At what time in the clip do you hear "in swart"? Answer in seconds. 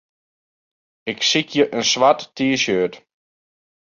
1.77-2.21